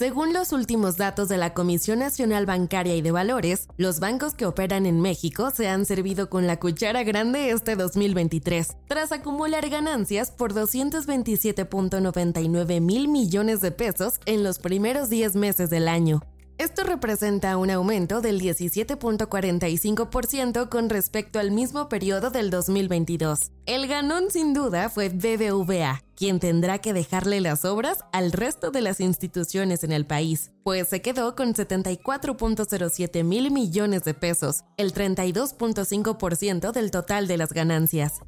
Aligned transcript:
Según 0.00 0.32
los 0.32 0.52
últimos 0.52 0.96
datos 0.96 1.28
de 1.28 1.36
la 1.36 1.52
Comisión 1.52 1.98
Nacional 1.98 2.46
Bancaria 2.46 2.96
y 2.96 3.02
de 3.02 3.10
Valores, 3.10 3.68
los 3.76 4.00
bancos 4.00 4.32
que 4.32 4.46
operan 4.46 4.86
en 4.86 5.02
México 5.02 5.50
se 5.50 5.68
han 5.68 5.84
servido 5.84 6.30
con 6.30 6.46
la 6.46 6.58
cuchara 6.58 7.02
grande 7.02 7.50
este 7.50 7.76
2023, 7.76 8.78
tras 8.88 9.12
acumular 9.12 9.68
ganancias 9.68 10.30
por 10.30 10.54
227.99 10.54 12.80
mil 12.80 13.08
millones 13.08 13.60
de 13.60 13.72
pesos 13.72 14.20
en 14.24 14.42
los 14.42 14.58
primeros 14.58 15.10
10 15.10 15.36
meses 15.36 15.68
del 15.68 15.86
año. 15.86 16.22
Esto 16.60 16.84
representa 16.84 17.56
un 17.56 17.70
aumento 17.70 18.20
del 18.20 18.38
17.45% 18.38 20.68
con 20.68 20.90
respecto 20.90 21.38
al 21.38 21.52
mismo 21.52 21.88
periodo 21.88 22.28
del 22.28 22.50
2022. 22.50 23.50
El 23.64 23.88
ganón 23.88 24.30
sin 24.30 24.52
duda 24.52 24.90
fue 24.90 25.08
BBVA, 25.08 26.02
quien 26.14 26.38
tendrá 26.38 26.80
que 26.80 26.92
dejarle 26.92 27.40
las 27.40 27.64
obras 27.64 28.04
al 28.12 28.32
resto 28.32 28.70
de 28.70 28.82
las 28.82 29.00
instituciones 29.00 29.84
en 29.84 29.92
el 29.92 30.04
país, 30.04 30.52
pues 30.62 30.88
se 30.88 31.00
quedó 31.00 31.34
con 31.34 31.54
74.07 31.54 33.24
mil 33.24 33.50
millones 33.50 34.04
de 34.04 34.12
pesos, 34.12 34.64
el 34.76 34.92
32.5% 34.92 36.72
del 36.72 36.90
total 36.90 37.26
de 37.26 37.38
las 37.38 37.54
ganancias. 37.54 38.20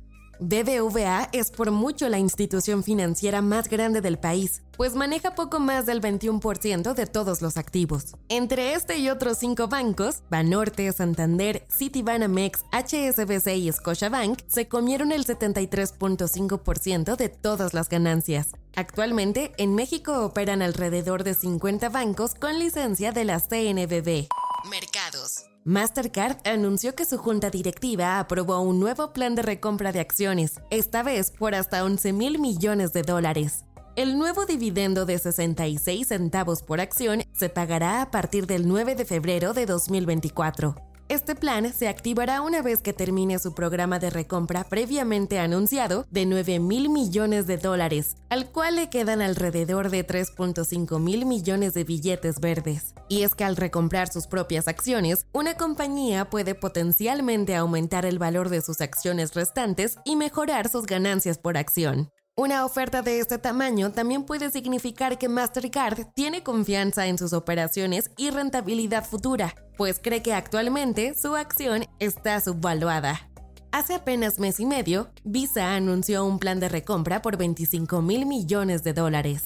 BBVA 0.44 1.28
es 1.32 1.52
por 1.52 1.70
mucho 1.70 2.08
la 2.08 2.18
institución 2.18 2.82
financiera 2.82 3.40
más 3.42 3.68
grande 3.68 4.00
del 4.00 4.18
país, 4.18 4.62
pues 4.76 4.96
maneja 4.96 5.36
poco 5.36 5.60
más 5.60 5.86
del 5.86 6.00
21% 6.00 6.94
de 6.94 7.06
todos 7.06 7.42
los 7.42 7.56
activos. 7.56 8.16
Entre 8.28 8.74
este 8.74 8.98
y 8.98 9.08
otros 9.08 9.38
cinco 9.38 9.68
bancos, 9.68 10.24
Banorte, 10.30 10.92
Santander, 10.92 11.64
Citibanamex, 11.70 12.64
HSBC 12.72 13.56
y 13.56 13.70
Scotiabank, 13.70 14.40
se 14.48 14.66
comieron 14.66 15.12
el 15.12 15.24
73.5% 15.24 17.14
de 17.14 17.28
todas 17.28 17.72
las 17.72 17.88
ganancias. 17.88 18.48
Actualmente, 18.74 19.52
en 19.58 19.76
México 19.76 20.24
operan 20.24 20.60
alrededor 20.60 21.22
de 21.22 21.34
50 21.34 21.88
bancos 21.88 22.34
con 22.34 22.58
licencia 22.58 23.12
de 23.12 23.24
la 23.24 23.38
CNBB. 23.38 24.26
Mercados. 24.68 25.46
Mastercard 25.64 26.36
anunció 26.46 26.94
que 26.94 27.04
su 27.04 27.18
junta 27.18 27.50
directiva 27.50 28.18
aprobó 28.18 28.60
un 28.60 28.80
nuevo 28.80 29.12
plan 29.12 29.34
de 29.34 29.42
recompra 29.42 29.92
de 29.92 30.00
acciones, 30.00 30.60
esta 30.70 31.02
vez 31.02 31.30
por 31.30 31.54
hasta 31.54 31.84
11 31.84 32.12
mil 32.12 32.38
millones 32.38 32.92
de 32.92 33.02
dólares. 33.02 33.64
El 33.94 34.18
nuevo 34.18 34.46
dividendo 34.46 35.04
de 35.04 35.18
66 35.18 36.08
centavos 36.08 36.62
por 36.62 36.80
acción 36.80 37.22
se 37.32 37.48
pagará 37.48 38.02
a 38.02 38.10
partir 38.10 38.46
del 38.46 38.66
9 38.66 38.94
de 38.94 39.04
febrero 39.04 39.52
de 39.52 39.66
2024. 39.66 40.91
Este 41.12 41.34
plan 41.34 41.70
se 41.74 41.88
activará 41.88 42.40
una 42.40 42.62
vez 42.62 42.80
que 42.80 42.94
termine 42.94 43.38
su 43.38 43.54
programa 43.54 43.98
de 43.98 44.08
recompra 44.08 44.64
previamente 44.64 45.38
anunciado 45.38 46.06
de 46.10 46.24
9 46.24 46.58
mil 46.58 46.88
millones 46.88 47.46
de 47.46 47.58
dólares, 47.58 48.16
al 48.30 48.50
cual 48.50 48.76
le 48.76 48.88
quedan 48.88 49.20
alrededor 49.20 49.90
de 49.90 50.06
3.5 50.06 50.98
mil 50.98 51.26
millones 51.26 51.74
de 51.74 51.84
billetes 51.84 52.40
verdes. 52.40 52.94
Y 53.10 53.24
es 53.24 53.34
que 53.34 53.44
al 53.44 53.56
recomprar 53.56 54.10
sus 54.10 54.26
propias 54.26 54.68
acciones, 54.68 55.26
una 55.34 55.54
compañía 55.58 56.30
puede 56.30 56.54
potencialmente 56.54 57.56
aumentar 57.56 58.06
el 58.06 58.18
valor 58.18 58.48
de 58.48 58.62
sus 58.62 58.80
acciones 58.80 59.34
restantes 59.34 59.98
y 60.06 60.16
mejorar 60.16 60.70
sus 60.70 60.86
ganancias 60.86 61.36
por 61.36 61.58
acción. 61.58 62.08
Una 62.34 62.64
oferta 62.64 63.02
de 63.02 63.18
este 63.18 63.36
tamaño 63.36 63.92
también 63.92 64.24
puede 64.24 64.50
significar 64.50 65.18
que 65.18 65.28
Mastercard 65.28 66.06
tiene 66.14 66.42
confianza 66.42 67.06
en 67.06 67.18
sus 67.18 67.34
operaciones 67.34 68.10
y 68.16 68.30
rentabilidad 68.30 69.04
futura, 69.04 69.54
pues 69.76 70.00
cree 70.02 70.22
que 70.22 70.32
actualmente 70.32 71.14
su 71.14 71.36
acción 71.36 71.84
está 71.98 72.40
subvaluada. 72.40 73.28
Hace 73.70 73.96
apenas 73.96 74.38
mes 74.38 74.60
y 74.60 74.64
medio, 74.64 75.10
Visa 75.24 75.74
anunció 75.74 76.24
un 76.24 76.38
plan 76.38 76.58
de 76.58 76.70
recompra 76.70 77.20
por 77.20 77.36
25 77.36 78.00
mil 78.00 78.24
millones 78.24 78.82
de 78.82 78.94
dólares. 78.94 79.42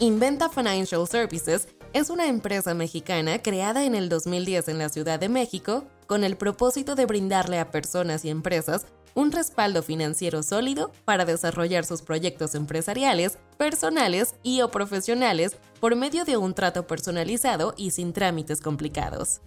Inventa 0.00 0.48
Financial 0.48 1.06
Services 1.06 1.68
es 1.92 2.10
una 2.10 2.26
empresa 2.26 2.74
mexicana 2.74 3.40
creada 3.40 3.84
en 3.84 3.94
el 3.94 4.08
2010 4.08 4.66
en 4.66 4.78
la 4.78 4.88
Ciudad 4.88 5.20
de 5.20 5.28
México 5.28 5.84
con 6.08 6.24
el 6.24 6.36
propósito 6.36 6.96
de 6.96 7.06
brindarle 7.06 7.60
a 7.60 7.70
personas 7.70 8.24
y 8.24 8.30
empresas 8.30 8.86
un 9.14 9.32
respaldo 9.32 9.82
financiero 9.82 10.42
sólido 10.42 10.92
para 11.04 11.24
desarrollar 11.24 11.84
sus 11.84 12.02
proyectos 12.02 12.54
empresariales, 12.54 13.38
personales 13.56 14.34
y 14.42 14.60
o 14.62 14.70
profesionales 14.70 15.56
por 15.80 15.96
medio 15.96 16.24
de 16.24 16.36
un 16.36 16.54
trato 16.54 16.86
personalizado 16.86 17.74
y 17.76 17.90
sin 17.90 18.12
trámites 18.12 18.60
complicados. 18.60 19.40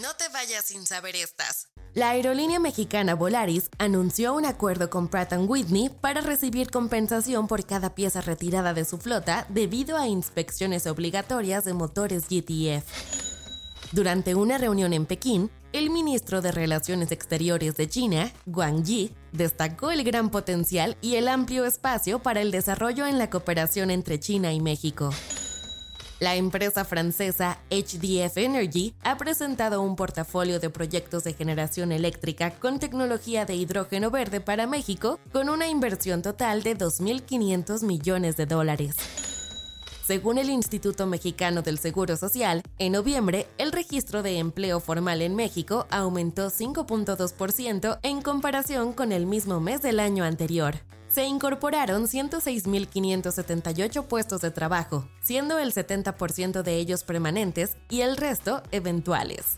No 0.00 0.14
te 0.16 0.28
vayas 0.28 0.64
sin 0.64 0.86
saber 0.86 1.16
estas. 1.16 1.68
La 1.92 2.10
aerolínea 2.10 2.60
mexicana 2.60 3.14
Volaris 3.14 3.68
anunció 3.78 4.32
un 4.34 4.46
acuerdo 4.46 4.88
con 4.88 5.08
Pratt 5.08 5.32
Whitney 5.36 5.88
para 5.88 6.20
recibir 6.20 6.70
compensación 6.70 7.48
por 7.48 7.66
cada 7.66 7.96
pieza 7.96 8.20
retirada 8.20 8.72
de 8.74 8.84
su 8.84 8.98
flota 8.98 9.44
debido 9.48 9.96
a 9.96 10.06
inspecciones 10.06 10.86
obligatorias 10.86 11.64
de 11.64 11.74
motores 11.74 12.28
GTF. 12.28 13.29
Durante 13.92 14.36
una 14.36 14.56
reunión 14.56 14.92
en 14.92 15.04
Pekín, 15.04 15.50
el 15.72 15.90
ministro 15.90 16.40
de 16.40 16.52
Relaciones 16.52 17.10
Exteriores 17.10 17.76
de 17.76 17.88
China, 17.88 18.30
Wang 18.46 18.84
Yi, 18.84 19.12
destacó 19.32 19.90
el 19.90 20.04
gran 20.04 20.30
potencial 20.30 20.96
y 21.00 21.16
el 21.16 21.26
amplio 21.26 21.64
espacio 21.64 22.20
para 22.20 22.40
el 22.40 22.52
desarrollo 22.52 23.06
en 23.06 23.18
la 23.18 23.30
cooperación 23.30 23.90
entre 23.90 24.20
China 24.20 24.52
y 24.52 24.60
México. 24.60 25.10
La 26.20 26.36
empresa 26.36 26.84
francesa 26.84 27.58
HDF 27.70 28.36
Energy 28.36 28.94
ha 29.02 29.16
presentado 29.16 29.82
un 29.82 29.96
portafolio 29.96 30.60
de 30.60 30.70
proyectos 30.70 31.24
de 31.24 31.32
generación 31.32 31.90
eléctrica 31.90 32.50
con 32.52 32.78
tecnología 32.78 33.44
de 33.44 33.54
hidrógeno 33.54 34.10
verde 34.12 34.40
para 34.40 34.68
México 34.68 35.18
con 35.32 35.48
una 35.48 35.66
inversión 35.66 36.22
total 36.22 36.62
de 36.62 36.76
2.500 36.76 37.84
millones 37.84 38.36
de 38.36 38.46
dólares. 38.46 38.96
Según 40.10 40.38
el 40.38 40.50
Instituto 40.50 41.06
Mexicano 41.06 41.62
del 41.62 41.78
Seguro 41.78 42.16
Social, 42.16 42.64
en 42.80 42.94
noviembre 42.94 43.46
el 43.58 43.70
registro 43.70 44.24
de 44.24 44.38
empleo 44.38 44.80
formal 44.80 45.22
en 45.22 45.36
México 45.36 45.86
aumentó 45.88 46.50
5.2% 46.50 48.00
en 48.02 48.20
comparación 48.20 48.92
con 48.92 49.12
el 49.12 49.26
mismo 49.26 49.60
mes 49.60 49.82
del 49.82 50.00
año 50.00 50.24
anterior. 50.24 50.74
Se 51.06 51.26
incorporaron 51.26 52.08
106.578 52.08 54.04
puestos 54.08 54.40
de 54.40 54.50
trabajo, 54.50 55.08
siendo 55.22 55.60
el 55.60 55.72
70% 55.72 56.62
de 56.62 56.74
ellos 56.74 57.04
permanentes 57.04 57.76
y 57.88 58.00
el 58.00 58.16
resto 58.16 58.64
eventuales. 58.72 59.54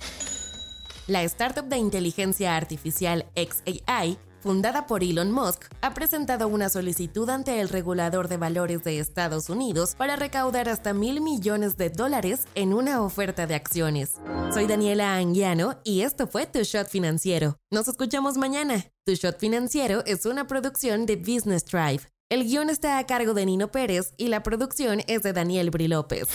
La 1.06 1.22
startup 1.22 1.64
de 1.64 1.78
inteligencia 1.78 2.58
artificial 2.58 3.24
XAI 3.36 4.19
fundada 4.42 4.86
por 4.86 5.04
Elon 5.04 5.30
Musk, 5.30 5.64
ha 5.80 5.94
presentado 5.94 6.48
una 6.48 6.69
solicitud 6.69 7.28
ante 7.30 7.60
el 7.60 7.69
regulador 7.69 8.28
de 8.28 8.36
valores 8.36 8.82
de 8.82 8.98
Estados 8.98 9.48
Unidos 9.48 9.94
para 9.97 10.16
recaudar 10.16 10.69
hasta 10.69 10.92
mil 10.92 11.20
millones 11.20 11.76
de 11.76 11.91
dólares 11.91 12.47
en 12.54 12.75
una 12.75 13.02
oferta 13.02 13.47
de 13.47 13.54
acciones. 13.54 14.16
Soy 14.52 14.66
Daniela 14.66 15.14
Anguiano 15.16 15.78
y 15.84 16.02
esto 16.02 16.26
fue 16.26 16.47
Tu 16.47 16.64
Shot 16.64 16.88
Financiero. 16.88 17.56
Nos 17.70 17.86
escuchamos 17.86 18.36
mañana. 18.36 18.84
Tu 19.06 19.14
Shot 19.14 19.38
Financiero 19.38 20.02
es 20.04 20.26
una 20.26 20.47
producción 20.47 21.06
de 21.06 21.16
Business 21.16 21.64
Drive. 21.64 22.02
El 22.28 22.44
guion 22.44 22.70
está 22.70 22.98
a 22.98 23.06
cargo 23.06 23.34
de 23.34 23.47
Nino 23.47 23.70
Pérez 23.70 24.14
y 24.16 24.28
la 24.28 24.42
producción 24.42 25.02
es 25.06 25.22
de 25.22 25.32
Daniel 25.32 25.70
Bri 25.70 25.86
López. 25.86 26.28